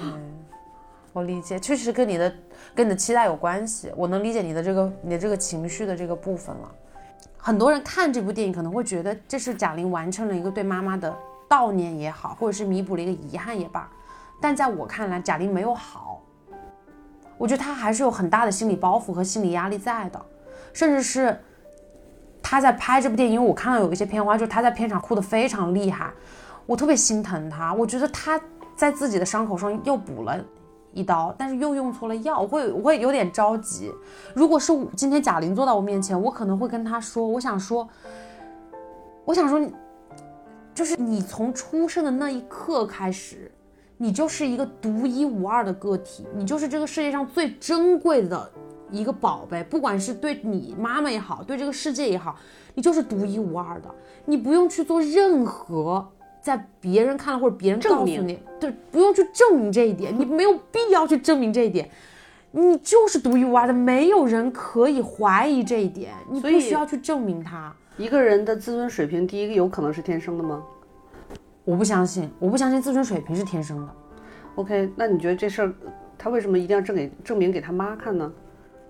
[1.13, 2.33] 我理解，确实跟你的
[2.75, 3.93] 跟你的期待有关系。
[3.95, 6.75] 我能理解你的这个你的这个情绪的这个部分了。
[7.45, 11.13] 很多人看这部电影可能会觉得这是贾玲完成了一个对妈妈的
[11.49, 13.91] 悼念也好，或者是弥补了一个遗憾也罢，
[14.41, 16.23] 但在我看来，贾玲没有好。
[17.37, 20.25] 我觉得她还是有很大的心理包袱和心理压力在的，
[20.73, 21.37] 甚至是
[22.41, 26.13] 她在拍这部电影，因为我看到有一些片花，就是她在片场哭得非常厉害，
[26.65, 27.75] 我特别心疼她。
[27.75, 28.41] 我觉得她
[28.77, 30.39] 在自己的伤口上又补了
[30.93, 33.91] 一刀，但是又用错了药，我会我会有点着急。
[34.35, 37.89] 如果是我今天贾玲坐到我面前，我可能会跟她说，我想说，
[39.25, 39.61] 我想说，
[40.75, 43.51] 就是你从出生的那一刻开始，
[43.97, 48.51] 你就是一个独一无二的个体，你就是这个世界上最珍贵的
[48.91, 52.37] 一个宝贝，不管是对你妈妈也好，对这个世界也好，
[52.75, 53.89] 你就是独一无二的，
[54.27, 56.07] 你不用去做任何。
[56.43, 61.89] 在别人看了，或者别人告诉你，对，不用去证明这一点， 你没有必要去证明这一点，
[62.51, 67.73] 你就是独一无二的，没有人可以怀疑这一点，你不需要去证明它。
[67.97, 70.63] 一个人的自尊水平，第一个有可能是天生的吗
[71.65, 73.89] 我不相信，我不相信自尊水平是天生的
[74.57, 75.73] ，？OK，那你觉得这事儿
[76.19, 78.33] 他为什么一定要证给证明给他妈看呢？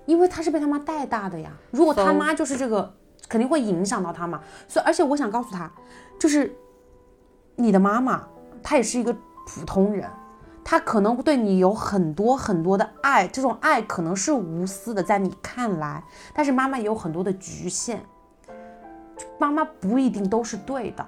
[0.07, 1.51] 因为他是被他妈带大的呀。
[1.71, 2.93] 如果他妈就是这个，
[3.29, 4.41] 肯定会影响到他嘛。
[4.67, 5.71] 所以，而且我想告诉他，
[6.19, 6.51] 就是
[7.57, 8.23] 你的妈妈，
[8.63, 9.15] 她也是一个
[9.47, 10.09] 普通人，
[10.65, 16.03] 她可能对你有很多很多的爱，这种爱可能是无私的，在你看来，
[16.35, 18.01] 但是妈妈也有很多的局限，
[19.39, 21.07] 妈妈不一定都是对的，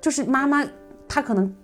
[0.00, 0.64] 就是妈妈
[1.08, 1.54] 她可能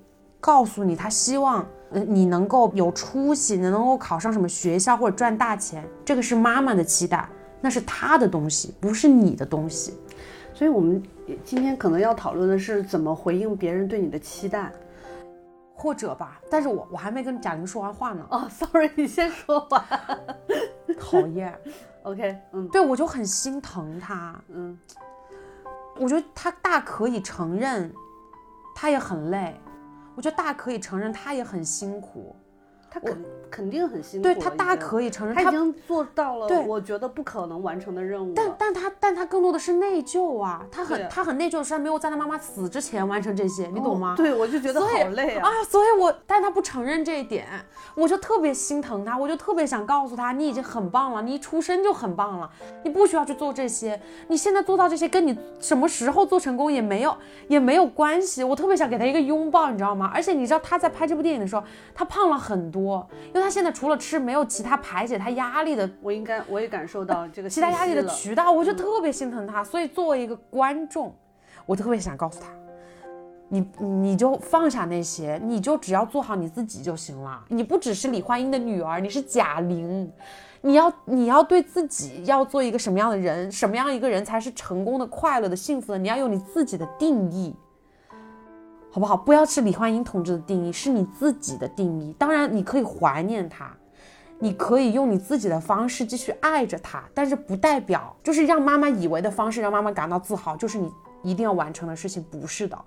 [0.40, 1.66] 告诉你，她希望。
[1.92, 7.28] 呃，你能够有出息，你能够考上什么学校或者赚大钱，这个是妈妈的期待，
[7.60, 9.94] 那是她的东西，不是你的东西。
[10.56, 11.02] 所以我们
[11.44, 14.72] 今天可能要讨论的是怎么回应别人对你的期待。
[15.78, 19.84] 或者吧，但是我我还没跟贾玲说完话呢，哦，sorry，你先说完。
[20.98, 21.54] 讨厌。
[22.04, 24.76] OK，嗯对我就很心疼他，嗯，
[26.00, 27.92] 我觉得他大可以承认，
[28.74, 29.54] 他也很累，
[30.14, 32.34] 我觉得大可以承认他也很辛苦，
[32.90, 34.24] 他肯肯定很辛苦。
[34.24, 38.54] 对他大可以承认，他已经做到了对我觉得不可能完成的任务但。
[38.58, 44.14] 但他但他更多的是内疚啊，他很他很内疚的是他没有在他妈妈死之前完成这些，你懂吗？
[44.14, 45.48] 哦对，我就觉得好累啊。
[45.48, 45.64] 啊！
[45.68, 47.46] 所以我，但他不承认这一点，
[47.94, 52.50] 我就特别心疼他，我就特别想告诉他，你已经很棒了，你一出生就很棒了，
[52.82, 57.16] 你不需要去做这些，你现在做到这些，跟你什么时候做成功也没有
[57.48, 58.42] 也没有关系。
[58.42, 60.10] 我特别想给他一个拥抱，你知道吗？
[60.14, 61.62] 而且你知道他在拍这部电影的时候，
[61.94, 63.06] 他胖了很多，
[63.36, 69.62] 因为他现在除了吃，没有其他排解他压力的我应该我也感受到这个其他压力的渠道，我就特别心疼他。
[69.62, 71.14] 所以作为一个观众，
[71.66, 72.46] 我特别想告诉他，
[73.50, 77.44] 你你就放下那些，你就只要做好你自己就行了。
[77.48, 80.10] 你不只是李焕英的女儿，你是贾玲，
[80.62, 87.54] 你要你要对自己要做一个什么样的人，什么样一个人才是成功的、快乐的、幸福的，你要有你自己的定义。
[88.96, 89.14] 好不好？
[89.14, 92.14] 不要是李焕英同志的定义，是你自己的定义。
[92.18, 93.70] 当然，你可以怀念他，
[94.38, 100.90] 你可以用你自己的方式继续爱着他，但是不代表就是让妈妈以为的方式让妈妈感到自豪，就是你
[101.22, 102.78] 一定要完成的事情，不是的。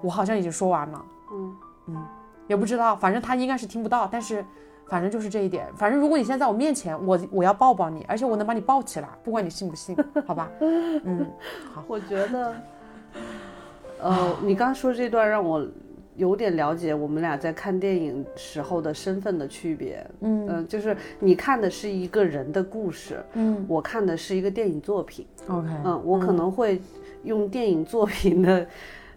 [0.00, 1.56] 我好像已经说完了，嗯
[1.88, 2.06] 嗯，
[2.46, 4.44] 也不知道，反正他应该是听不到，但是。
[4.86, 5.66] 反正就是这一点。
[5.76, 9.94] 反正如果你现在在我面前，我我要抱抱你，而且我能把你抱起来，不管你信不信，
[10.26, 10.48] 好吧？
[10.60, 11.30] 嗯，
[11.74, 11.84] 好。
[11.86, 12.54] 我觉得，
[14.00, 15.66] 呃，你刚刚说这段让我
[16.16, 20.04] 有点了解我们俩在看电影时候的身份的区别。
[20.20, 25.26] 嗯就是你看的是一个人的故事，嗯，我看的是一个电影作品。
[25.48, 26.80] OK，嗯，我可能会
[27.22, 28.66] 用电影作品的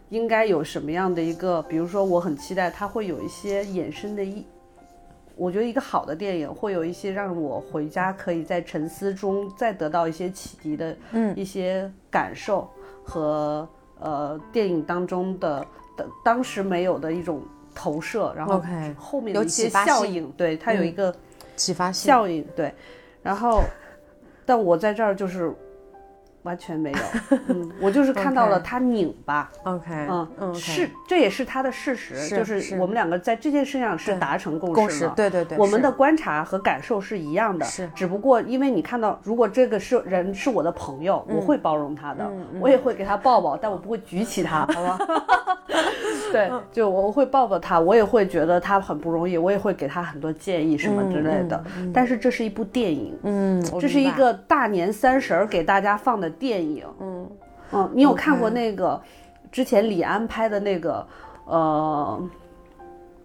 [0.10, 4.46] 应该有什么样的一个，比如说我很期待它会有一些衍生的意。
[5.36, 12.70] 我觉得一个好的电影会有一些让我回家可以在沉思中再得到一些启迪的，嗯，一些感受
[13.04, 13.67] 和
[14.01, 17.41] 呃电影当中的的当时没有的一种
[17.73, 18.61] 投射，然后
[18.97, 21.15] 后面有一些效应，对它有一个
[21.55, 22.73] 启发效应，对，
[23.23, 23.63] 然后
[24.45, 25.55] 但我在这儿就是。
[26.43, 26.99] 完全没有，
[27.47, 30.08] 嗯，我就是看到了 他拧巴，OK，
[30.39, 44.97] 嗯，是，这也是他的事实，就是我们两个在这件事上是达成共识了，对对对，我们的观察和感受是一样的，是，只不过因为你看到，如果这个是人是我的朋友，我会包容他的，我也会给他抱抱，但我不会举起他， 好吧？
[46.32, 51.62] 对，就我会抱抱他，我也会觉得他很不容易，我也会给他很多建议什么之类的。
[51.93, 57.30] 但是这是一部电影，嗯，这是一个大年三十儿给大家放的电影，嗯
[57.74, 59.02] 嗯，你有看过那个
[59.52, 61.06] 之前李安拍的那个，
[61.46, 62.30] 呃，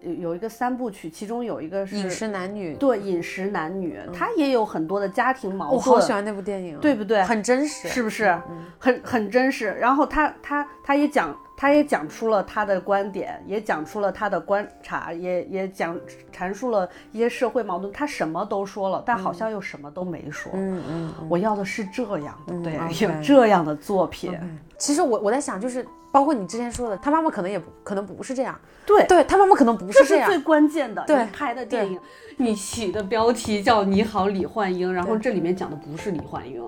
[0.01, 5.77] 有有一个三部曲，其中有一个是饮食男女，对，饮食男女，他也有很多的家庭矛盾。
[5.77, 7.23] 我好喜欢那部电影，对不对？
[7.23, 8.39] 很真实，是不是？
[8.79, 9.77] 很很真实。
[9.81, 11.37] 然后他他他也讲。
[11.57, 15.99] 他也讲出了他的观点，也讲出了他的观察，也也讲
[16.31, 17.91] 阐述了一些社会矛盾。
[17.93, 20.53] 他什么都说了，但好像又什么都没说。
[20.55, 24.39] 嗯嗯，我要的是这样的，对，有这样的作品。
[24.77, 28.61] 其实我我在想，就是包括你之前说的，他妈妈可能也不可能不是这样。
[28.85, 30.29] 对对，他妈妈可能不是这样。
[30.29, 31.03] 这是最关键的。
[31.07, 31.99] 对，拍的电影，
[32.37, 36.63] 你起的标题叫《你好，李焕英》，然后这里面讲的不是李焕英。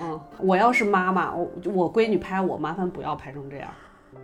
[0.00, 3.68] 嗯，我要是妈妈，我我闺女拍我，麻烦不要拍成这样。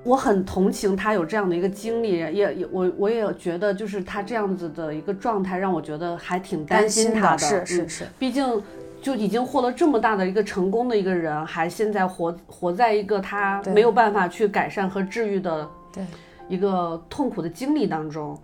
[0.05, 7.38] 我很同情他有这样的一个经历，也也我我也觉得，就是他这样子的一个状态，让我觉得还挺担心他的。
[7.38, 8.61] 是是是，毕竟
[9.01, 16.05] 就已经获得这么大的一个成功的一个人，还现在活活在一个他没有办法去改善和治愈的对
[16.49, 18.37] 一个痛苦的经历当中，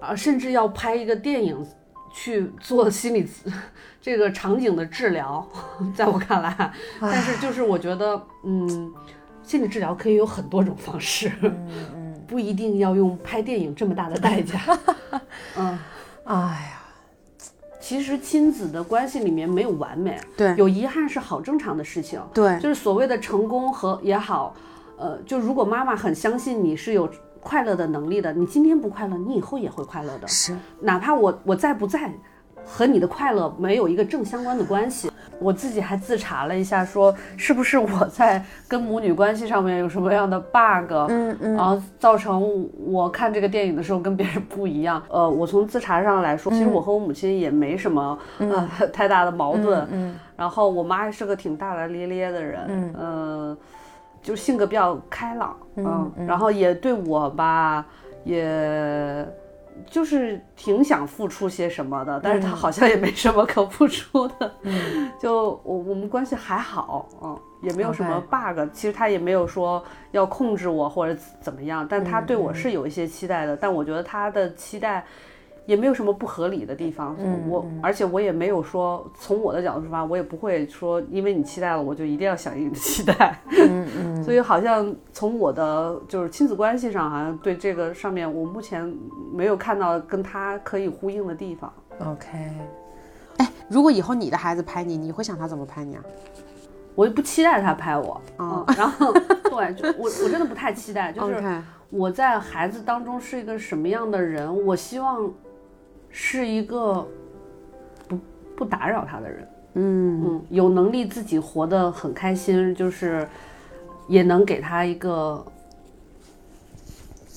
[0.00, 1.62] 啊，甚至要拍一个电影
[2.14, 3.28] 去做心理
[4.00, 5.46] 这个场景的治疗，
[5.94, 8.90] 在我看来，但是就是我觉得，嗯。
[9.44, 14.58] 心理治疗可以有很多种方式，嗯嗯， 不一定要用拍电影这么大的代价。
[15.56, 15.78] 嗯，
[16.24, 16.82] 哎呀，
[17.80, 24.54] 其实亲子的关系里面没有完美，对，有遗憾是好正常的事情，对，就是所谓的成功和也好，
[24.96, 27.08] 呃，就如果妈妈很相信你是有
[27.40, 32.12] 快乐的能力的，你今天不快乐，你以后也会快乐的，是，哪怕我我在不在。
[32.64, 35.10] 和你的快乐没有一个正相关的关系。
[35.40, 45.02] 我自己还自查了一下，说是不是我在跟母女关系上面有什么样的 bug，嗯嗯，然后造成我看这个电影的时候跟别人不一样。
[45.08, 49.86] 呃，我从自查上来说，其实我和我母亲也没什么呃太大的矛盾。
[49.90, 53.58] 嗯，然后我妈还是个挺大大咧咧的人，嗯，呃，
[54.22, 57.84] 就性格比较开朗，嗯，然后也对我吧，
[58.22, 59.26] 也。
[59.86, 64.54] 就是挺想付出些什么的，但是他好像也没什么可付出的。
[64.62, 68.68] 嗯， 就我我们关系还好，嗯，也没有什么 bug。
[68.72, 69.82] 其实他也没有说
[70.12, 73.56] 要控制我或者怎么样，但他对我是有一些期待的。
[73.56, 75.04] 但我觉得他的期待。
[75.66, 77.16] 也没有什么不合理的地方，
[77.48, 83.38] 我而且我也没有说从我的角度出发，我也不会说因为你期待了，我就一定要响应你的期待。
[83.50, 84.22] 嗯嗯。
[84.24, 88.94] 所以好像从我的就是亲子关系上，好像对这个上面，我目前
[89.32, 91.72] 没有看到跟他可以呼应的地方。
[92.00, 92.28] OK。
[93.38, 96.04] 哎，如果以后你的孩子拍你，你会想他怎么拍你啊？
[96.94, 98.20] 我不期待他拍我。
[98.38, 98.64] 嗯。
[98.76, 99.12] 然后
[99.44, 101.42] 对，就我我真的不太期待，就是
[101.88, 105.32] 我在孩子当中是一个什么样的人，我希望。
[106.16, 107.04] 是一个
[108.06, 108.16] 不
[108.56, 113.28] 不打扰他的人，嗯嗯，有能力自己活得很开心，就是
[114.06, 115.44] 也能给他一个。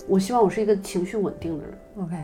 [0.08, 1.78] 我希望我是一个情绪稳定的人。
[1.98, 2.16] OK，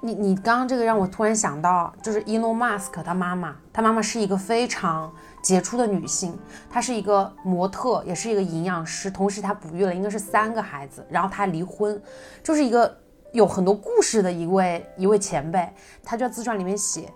[0.00, 5.12] 你你刚刚这个让我突然想到，就是 Elon Musk 他妈妈，他妈妈是一个非常
[5.42, 6.38] 杰出的女性，
[6.70, 12.00] 她是一个模特，也是一个营养师，同时她哺育了应该是三个孩子，然后她离婚，
[12.44, 12.96] 就是一个
[13.32, 15.68] 有很多故事的一位一位前辈。
[16.02, 17.12] 他就在自传里面写，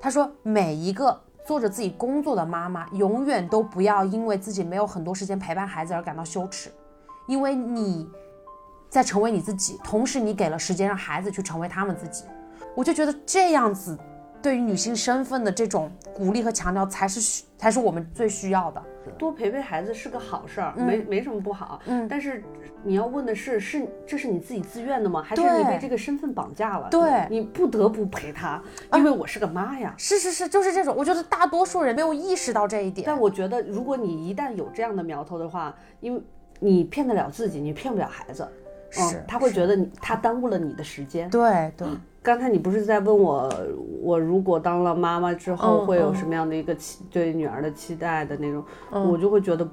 [0.00, 6.70] 他说每一个做着自己工作的妈妈，永远都不要因为自己没有很多时间陪伴孩子而感到羞耻，
[7.26, 8.08] 因为你。
[8.90, 12.24] 在成为你自己，同时你给了时间让孩子去成为他们自己，
[12.74, 13.94] 我就觉得这样子
[14.40, 18.82] 对于女性身份的这种鼓励和强调才是需才是我们最需要的。
[19.16, 21.80] 多陪陪孩子是个好事儿，没没什么不好。
[21.86, 22.44] 嗯，但是
[22.84, 25.22] 你要问的是，是这是你自己自愿的吗？
[25.22, 26.88] 还是你被这个身份绑架了？
[26.90, 28.62] 对，你不得不陪他，
[28.94, 29.94] 因为我是个妈呀。
[29.96, 30.94] 是是是，就是这种。
[30.94, 33.06] 我觉得大多数人没有意识到这一点。
[33.06, 36.22] 但我觉得，如果你一旦有这样的苗头的话，因为
[36.60, 38.46] 你骗得了自己，你骗不了孩子。
[38.90, 41.28] 是，他会觉得你他耽误了你的时间。
[41.28, 41.88] 对对，
[42.22, 43.52] 刚才你不是在问我，
[44.02, 49.66] 我如果当了妈妈之后会有什么样的一个期对女儿的期待的那种，我就会觉得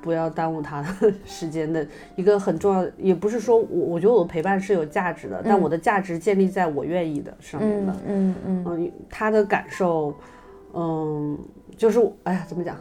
[0.00, 1.86] 不要耽误她的时间的
[2.16, 7.92] 一个很重要的，也不是说我我觉得我陪伴是有价值的，但我的价值建立在我愿意的上面的。
[8.06, 10.14] 嗯嗯嗯，他的感受，
[10.72, 11.38] 嗯，
[11.76, 12.76] 就是哎呀，怎么讲？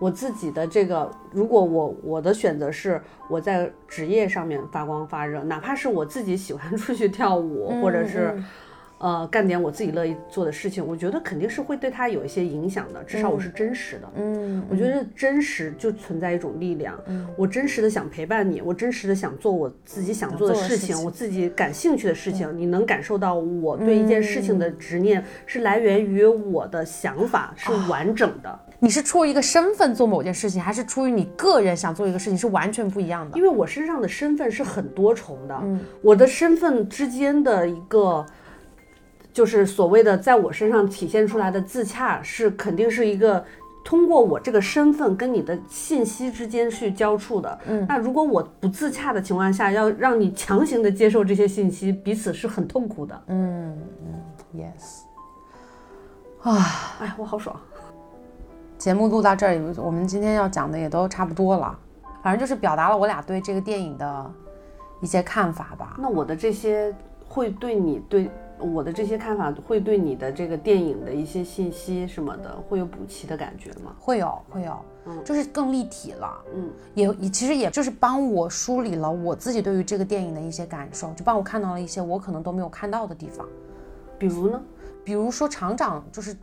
[0.00, 8.42] 我自己的这个，如果我我的选择是我在职业上面发光发热，哪怕是我自己喜欢 出去跳舞，或者是。
[9.02, 13.02] 呃，干点我自己乐意做的事情，我觉得肯定是会对他有一些影响的。
[13.04, 14.06] 至少我是真实的。
[14.16, 16.94] 嗯，我觉得真实就存在一种力量。
[17.06, 22.54] 嗯，我真实的想陪伴你，我真实的想做我自己想做的事情，我自己感兴趣的事情。
[22.58, 28.60] 你能感受到我对一件事情的执念是来源于我的想法是完整的。
[28.80, 33.36] 你是出于一个身份做某件事情，还是出于你个人想做一个事情，是完全不一样的。
[33.36, 35.56] 因为我身上的身份是很多重的。
[35.62, 38.26] 嗯，我的身份之间的一个。
[39.32, 43.42] 就是所谓的在我身上体现出来的自洽，是肯定是一个
[43.84, 47.58] 通过我这个身份跟你的信息之间去交触的。
[47.66, 53.22] 嗯，那如果我不自洽的情况下，要让你强行的接受这些信息，彼此是很痛苦的。
[53.28, 55.02] 嗯嗯，yes。
[56.42, 57.58] 啊，哎，我好爽。
[58.80, 61.78] 节目录到这里，我们今天要讲的也都差不多了。
[62.22, 64.30] 反正就是表达了我俩对这个电影的
[65.02, 65.96] 一些看法吧。
[65.98, 66.92] 那我的这些
[67.28, 68.30] 会对你对。
[68.58, 73.96] 我的这些看法会对你的这个电影的一些信息什么的会有补齐的感觉吗？
[73.98, 83.48] 会有，会有，嗯，就是更立体了，嗯，也也其实也就是帮我梳理了我自己对于这个电影的一些感受，就帮我看到了一些我可能都没有看到的地方。
[84.18, 84.60] 比如呢？
[85.02, 86.36] 比如说厂长，就是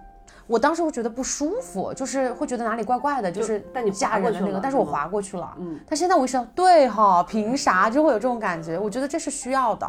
[0.48, 8.80] 我当时会觉得不舒服，就是会觉得哪里怪怪的，就是但你嫁人的那个，但是我划过去了，嗯，但现在我意识到，对哈，凭啥就会有这种感觉？
[8.80, 9.88] 我觉得这是需要的。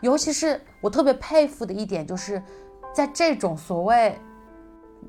[0.00, 2.40] 尤其是我特别佩服的一点，就是
[2.94, 4.16] 在这种所谓，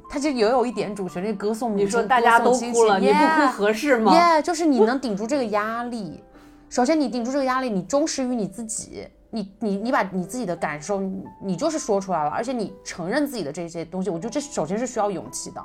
[0.10, 4.12] 他就也有一点主旋律歌颂，你说大家都哭了，你不哭合适吗？
[4.14, 6.24] 耶，就是你能顶住这个压力。
[6.68, 11.02] 首先，你顶住这个压力，你忠实于你自己，你你你把你自己的感受，
[11.42, 15.62] 你就是说出来了，而且你承认自己的这些东西，我觉得这首先是需要勇气的。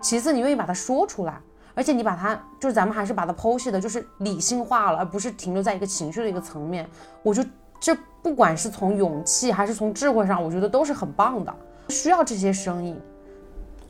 [0.00, 1.40] 其次，你愿意把它说出来，
[1.74, 6.88] 而且你把它，就是咱们还是把它剖析的，就是理性化了，而不是停留在一个情绪的一个层面。
[7.22, 7.42] 我就
[7.80, 7.96] 这。
[8.22, 11.54] 不管是从勇气还是从智慧上，我觉得都是很棒的。
[11.88, 12.94] 需要这些声音，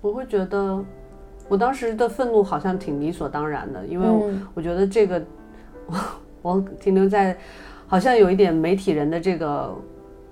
[0.01, 0.81] 我会觉得，
[1.49, 4.07] 我当时的愤怒好像挺理所当然的，因为
[4.55, 5.21] 我觉得这个，
[5.91, 5.99] 我
[6.43, 7.37] 我停留在
[7.91, 9.76] 好像有一点媒体人的这个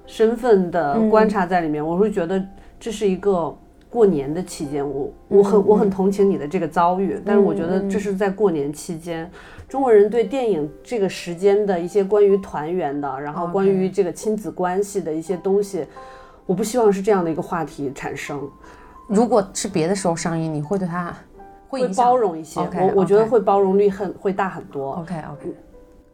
[0.07, 2.41] 身份的观察在里面，我会觉得
[2.79, 3.53] 这是一个
[3.91, 9.29] 过年的期间，我我很我很同情你的这个遭遇，但是我觉得这是在过年期间。
[9.69, 15.85] 中国人对电影这个时间的一些关于团圆的，然后关于这个亲子关系的一些东西，
[16.47, 18.41] 我不希望是这样的一个话题产生。
[19.09, 21.13] 如果是别的时候上映，你会对他
[21.67, 24.93] 会包容一些，我我觉得会包容率很会大很多。
[24.93, 25.55] OK OK，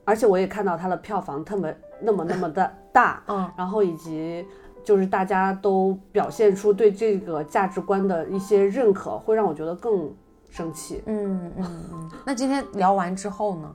[0.04, 4.46] 而且我也看到它的票房特别那么那么的大，嗯，然后以及
[4.82, 10.12] 就是大家都表现出对这个价值观的一些认可，会让我觉得更。
[10.50, 12.10] 生气，嗯嗯嗯。
[12.24, 13.74] 那今天聊完之后呢？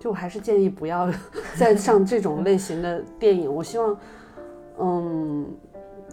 [0.00, 1.08] 就我还是建议不要
[1.54, 3.54] 再上这种类型的电影。
[3.54, 3.96] 我希望，
[4.80, 5.46] 嗯，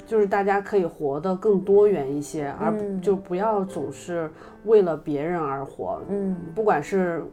[0.05, 2.71] 就是大家可以活得更多元一些，而
[3.01, 4.29] 就不要总是
[4.65, 5.99] 为了别人而活。
[6.07, 7.25] 嗯，不管是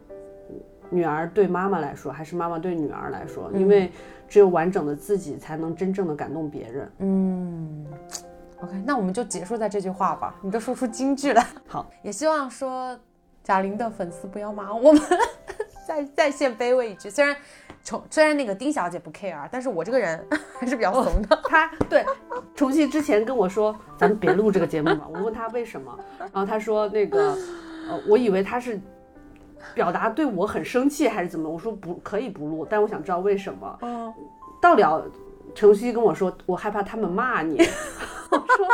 [0.93, 3.91] 女儿对妈妈来说，还是妈妈对女儿来说，因为
[4.29, 6.91] 只有完整的自己，才能真正的感动别人。
[6.99, 7.85] 嗯。
[8.61, 10.35] OK，那我们就结束在这句话吧。
[10.41, 12.97] 你都说出金句了， 好，也希望说
[13.43, 15.01] 贾玲的粉丝不要骂我们，
[15.85, 17.09] 在在线卑微一句。
[17.09, 17.35] 虽然
[17.83, 20.25] 从虽然那个丁小姐不 care，但是我这个人
[20.57, 21.37] 还是比较怂的。
[21.49, 22.05] 他对
[22.55, 25.07] 重庆之前跟我说，咱们别录这个节目嘛。
[25.13, 27.37] 我问她为什么，然后她说那个，
[27.89, 28.79] 呃，我以为她是
[29.73, 31.49] 表达对我很生气还是怎么。
[31.49, 33.77] 我说不可以不录，但我想知道为什么。
[33.81, 34.13] 嗯，
[34.61, 35.05] 到了。
[35.53, 37.61] 程曦跟我说，我害怕他们骂你。
[38.29, 38.67] 我说，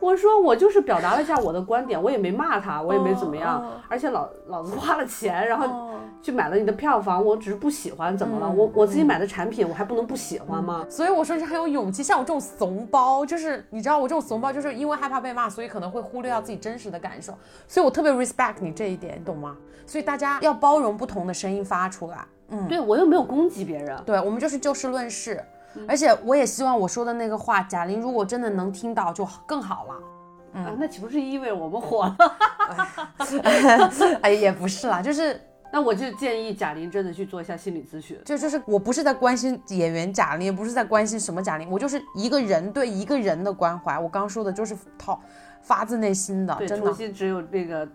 [0.00, 3.62] 我说我就是表达了一下我的观点，我也没骂他，我也没怎么样。
[3.86, 8.50] 而且老老子花了钱，然后去买了你的票房，我只是不喜欢，怎么了？
[8.50, 10.86] 我我自己买的产品，我还不能不喜欢吗？
[10.88, 12.02] 所以我说是很有勇气。
[12.02, 17.34] 像我这种怂包，就是你知道我这种怂包，就是因为害怕被骂，所以可能会忽略掉自己真实的感受。
[17.66, 19.54] 所以我特别 respect 你这一点，你懂吗？
[19.84, 22.24] 所以大家要包容不同的声音发出来。
[22.50, 25.44] 嗯，对我又没有攻击别人，对我们就是就事论事。
[25.86, 29.94] 而且我也希望我说的那个话，贾玲如果真的能听到，就更好了。
[30.54, 32.16] 嗯，那岂不是意味我们火了？
[34.22, 35.38] 哎，也不是啦，就是
[35.70, 38.18] 那我就建议贾玲真的去做一下心理咨询。
[38.24, 43.98] 就就是我不是在关心演员贾玲，也不是在关心什么贾玲，我就是一个人对一个人的关怀。
[43.98, 45.20] 我刚说的就是讨
[45.60, 46.92] 发自内心的，真的。
[47.12, 47.86] 只有那个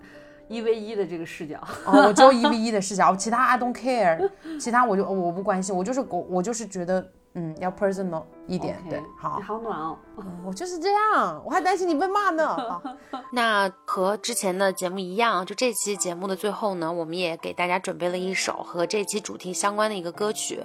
[0.48, 7.04] 一 v 一的这个视角，哦，我只有一 v 一的视角，其他 I don't care，其他我就我不关心，我就是我我就是觉得。
[7.36, 9.98] 嗯，要 personal 一点，对，好，好暖哦，
[10.46, 12.56] 我就是这样，我还担心你被骂呢。
[13.34, 20.64] 那和之前的节目一样，就这期节目的最后呢，我们也给大家准备了一首和这期主题相关的一个歌曲。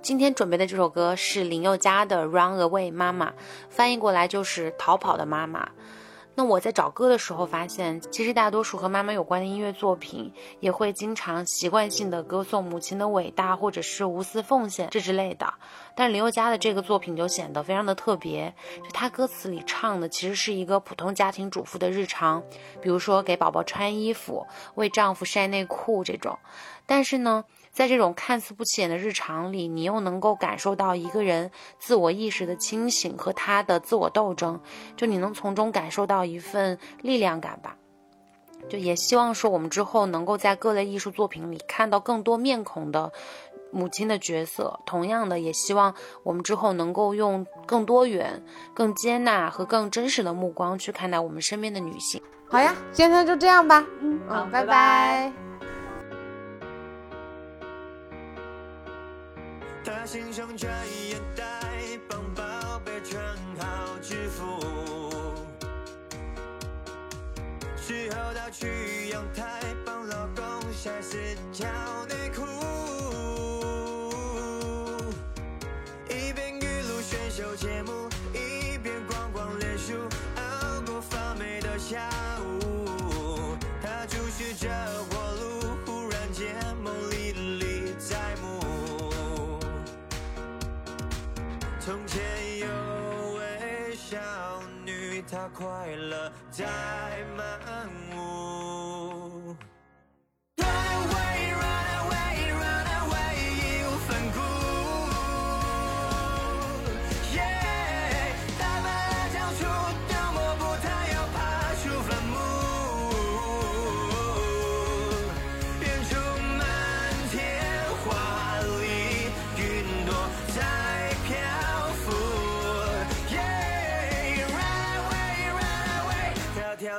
[0.00, 3.30] 今天准备的这首歌是林宥嘉的《Run Away 妈妈》，
[3.68, 5.68] 翻译过来就是逃跑的妈妈。
[6.38, 15.52] 那我在找歌的时候发现，其实大多数和妈妈有关的音乐作品，也会经常习惯性的歌颂母亲的伟大，或者是无私奉献这之类的。
[15.96, 22.40] 但林宥嘉的这个作品就显得非常的特别，就他歌词里唱的其实是一个普通家庭主妇的日常，
[22.80, 26.38] 比如说给宝宝穿衣服、为丈夫晒内裤这种。
[26.86, 27.44] 但是呢，
[27.78, 31.48] 在这种看似不起眼的日常里，你又能够感受到一个人
[31.78, 34.60] 自我意识的清醒和他的自我斗争，
[34.96, 37.76] 就你能从中感受到一份力量感吧。
[38.68, 43.12] 就也希望说我们之后能够在各类艺术作品里看到更多面孔的。
[43.70, 48.42] 母亲的角色，同样的，也希望我们之后能够用更多元、
[48.74, 52.20] 更接纳和更真实的目光去看待我们身边的女性。
[52.48, 53.86] 好呀，今天就这样吧。
[54.00, 55.30] 嗯，好，拜拜。
[60.10, 60.72] 心胸转
[61.10, 61.44] 眼带，
[62.08, 64.58] 帮宝贝穿好制服，
[67.76, 71.18] 时候到，去阳台帮老公晒四
[71.52, 71.87] 条。
[95.58, 96.64] 快乐在
[97.36, 97.88] 漫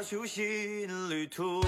[0.02, 1.62] 熟悉的旅途。